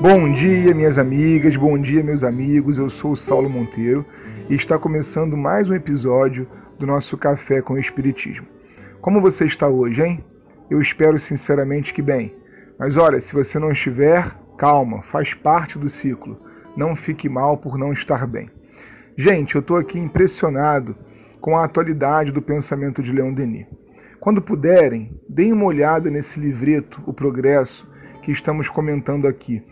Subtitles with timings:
[0.00, 2.78] Bom dia, minhas amigas, bom dia, meus amigos.
[2.78, 4.02] Eu sou o Saulo Monteiro
[4.48, 6.48] e está começando mais um episódio
[6.78, 8.46] do nosso Café com o Espiritismo.
[9.02, 10.24] Como você está hoje, hein?
[10.70, 12.34] Eu espero sinceramente que bem.
[12.78, 16.40] Mas olha, se você não estiver, calma, faz parte do ciclo.
[16.74, 18.50] Não fique mal por não estar bem.
[19.18, 20.96] Gente, eu estou aqui impressionado
[21.42, 23.66] com a atualidade do pensamento de Leon Denis.
[24.18, 27.86] Quando puderem, deem uma olhada nesse livreto, O Progresso,
[28.22, 29.62] que estamos comentando aqui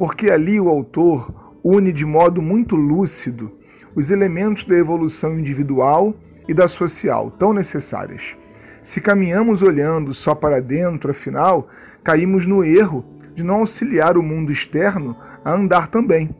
[0.00, 1.30] porque ali o autor
[1.62, 3.52] une de modo muito lúcido
[3.94, 6.14] os elementos da evolução individual
[6.48, 8.34] e da social, tão necessárias.
[8.80, 11.68] Se caminhamos olhando só para dentro, afinal,
[12.02, 16.34] caímos no erro de não auxiliar o mundo externo a andar também.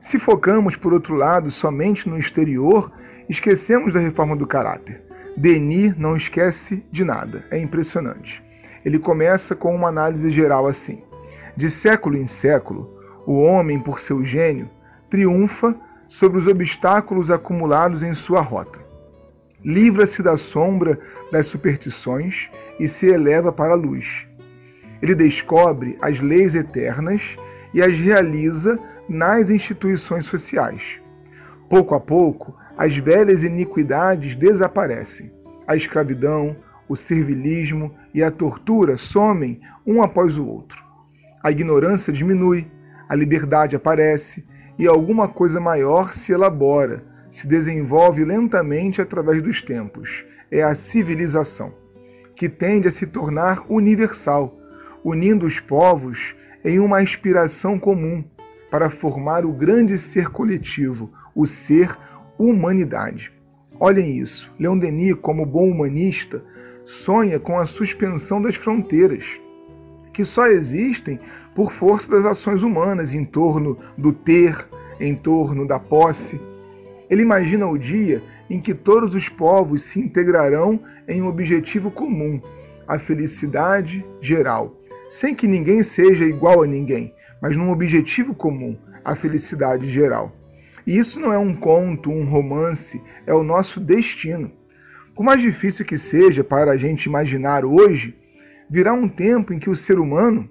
[0.00, 2.90] Se focamos, por outro lado, somente no exterior,
[3.28, 5.02] esquecemos da reforma do caráter.
[5.36, 8.42] Denis não esquece de nada, é impressionante.
[8.82, 11.02] Ele começa com uma análise geral assim:
[11.54, 14.68] de século em século, o homem, por seu gênio,
[15.08, 15.74] triunfa
[16.08, 18.80] sobre os obstáculos acumulados em sua rota.
[19.64, 20.98] Livra-se da sombra
[21.30, 24.26] das superstições e se eleva para a luz.
[25.00, 27.36] Ele descobre as leis eternas
[27.72, 28.78] e as realiza
[29.08, 31.00] nas instituições sociais.
[31.68, 35.32] Pouco a pouco, as velhas iniquidades desaparecem.
[35.66, 36.56] A escravidão,
[36.88, 40.82] o servilismo e a tortura somem um após o outro.
[41.42, 42.66] A ignorância diminui,
[43.12, 44.42] a liberdade aparece
[44.78, 50.24] e alguma coisa maior se elabora, se desenvolve lentamente através dos tempos.
[50.50, 51.74] É a civilização,
[52.34, 54.58] que tende a se tornar universal,
[55.04, 58.24] unindo os povos em uma aspiração comum
[58.70, 61.94] para formar o grande ser coletivo, o ser
[62.38, 63.30] humanidade.
[63.78, 66.42] Olhem isso, Leon Denis, como bom humanista,
[66.82, 69.38] sonha com a suspensão das fronteiras
[70.12, 71.18] que só existem
[71.54, 74.66] por força das ações humanas em torno do ter,
[75.00, 76.40] em torno da posse.
[77.08, 82.40] Ele imagina o dia em que todos os povos se integrarão em um objetivo comum,
[82.86, 84.78] a felicidade geral,
[85.08, 90.36] sem que ninguém seja igual a ninguém, mas num objetivo comum, a felicidade geral.
[90.86, 94.50] E isso não é um conto, um romance, é o nosso destino.
[95.14, 98.16] Por mais difícil que seja para a gente imaginar hoje,
[98.68, 100.48] virá um tempo em que o ser humano,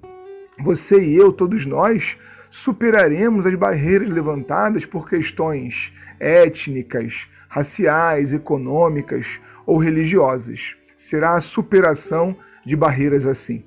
[0.59, 2.17] você e eu, todos nós,
[2.49, 10.75] superaremos as barreiras levantadas por questões étnicas, raciais, econômicas ou religiosas.
[10.95, 12.35] Será a superação
[12.65, 13.63] de barreiras assim.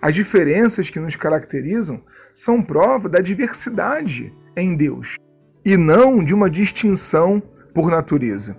[0.00, 2.02] As diferenças que nos caracterizam
[2.34, 5.16] são prova da diversidade em Deus
[5.64, 7.40] e não de uma distinção
[7.72, 8.56] por natureza.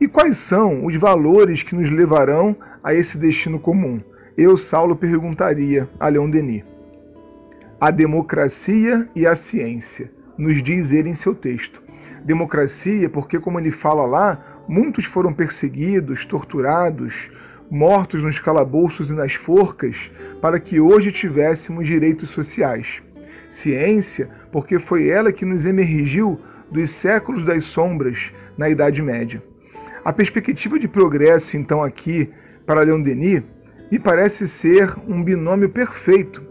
[0.00, 4.02] E quais são os valores que nos levarão a esse destino comum?
[4.36, 6.64] Eu, Saulo, perguntaria a Leon Denis.
[7.80, 11.82] A democracia e a ciência, nos diz ele em seu texto.
[12.24, 17.30] Democracia, porque, como ele fala lá, muitos foram perseguidos, torturados,
[17.70, 20.10] mortos nos calabouços e nas forcas,
[20.40, 23.02] para que hoje tivéssemos direitos sociais.
[23.48, 26.40] Ciência, porque foi ela que nos emergiu
[26.70, 29.42] dos séculos das sombras na Idade Média.
[30.04, 32.30] A perspectiva de progresso, então, aqui,
[32.64, 33.42] para Leon Denis,
[33.92, 36.42] me parece ser um binômio perfeito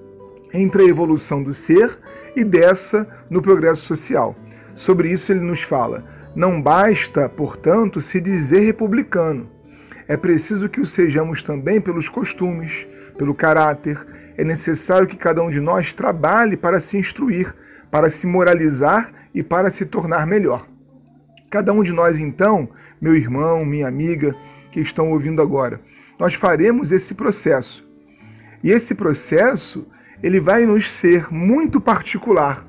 [0.54, 1.98] entre a evolução do ser
[2.36, 4.36] e dessa no progresso social.
[4.76, 9.50] Sobre isso ele nos fala: não basta, portanto, se dizer republicano.
[10.08, 12.86] É preciso que o sejamos também pelos costumes,
[13.18, 13.98] pelo caráter.
[14.38, 17.56] É necessário que cada um de nós trabalhe para se instruir,
[17.90, 20.68] para se moralizar e para se tornar melhor.
[21.50, 22.70] Cada um de nós, então,
[23.02, 24.36] meu irmão, minha amiga,
[24.72, 25.82] que estão ouvindo agora,
[26.22, 27.84] nós faremos esse processo.
[28.64, 29.88] E esse processo,
[30.22, 32.64] ele vai nos ser muito particular.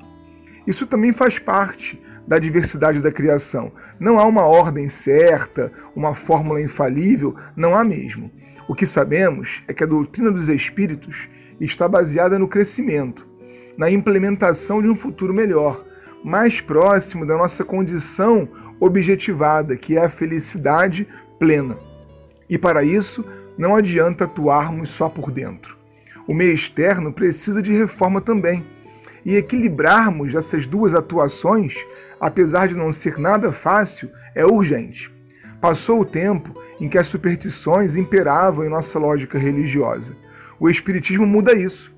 [0.65, 3.71] Isso também faz parte da diversidade da criação.
[3.99, 8.31] Não há uma ordem certa, uma fórmula infalível, não há mesmo.
[8.67, 11.29] O que sabemos é que a doutrina dos espíritos
[11.61, 13.27] está baseada no crescimento,
[13.77, 15.85] na implementação de um futuro melhor,
[16.23, 18.49] mais próximo da nossa condição
[18.79, 21.07] objetivada, que é a felicidade
[21.37, 21.77] plena.
[22.49, 23.23] E para isso,
[23.57, 25.77] não adianta atuarmos só por dentro.
[26.27, 28.65] O meio externo precisa de reforma também.
[29.25, 31.75] E equilibrarmos essas duas atuações,
[32.19, 35.13] apesar de não ser nada fácil, é urgente.
[35.61, 40.13] Passou o tempo em que as superstições imperavam em nossa lógica religiosa.
[40.59, 41.93] O Espiritismo muda isso,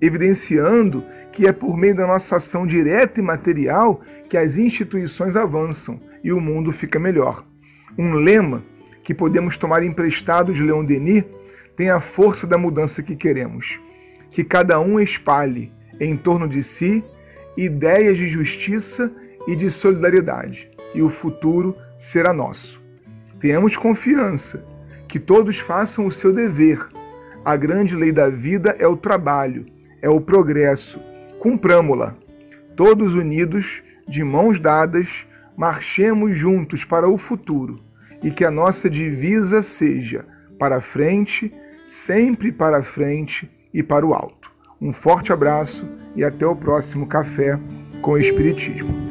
[0.00, 6.00] evidenciando que é por meio da nossa ação direta e material que as instituições avançam
[6.24, 7.44] e o mundo fica melhor.
[7.98, 8.62] Um lema
[9.02, 11.24] que podemos tomar emprestado de Leon Denis
[11.76, 13.80] tem a força da mudança que queremos.
[14.30, 17.02] Que cada um espalhe em torno de si
[17.56, 19.10] ideias de justiça
[19.46, 22.80] e de solidariedade, e o futuro será nosso.
[23.38, 24.64] Tenhamos confiança
[25.08, 26.86] que todos façam o seu dever.
[27.44, 29.66] A grande lei da vida é o trabalho,
[30.00, 31.00] é o progresso.
[31.38, 32.14] Cumpramo-la.
[32.76, 35.26] Todos unidos, de mãos dadas,
[35.56, 37.80] marchemos juntos para o futuro
[38.22, 40.24] e que a nossa divisa seja
[40.58, 41.52] para frente,
[41.86, 44.50] sempre para frente e para o alto.
[44.80, 45.86] Um forte abraço
[46.16, 47.58] e até o próximo Café
[48.00, 49.09] com Espiritismo.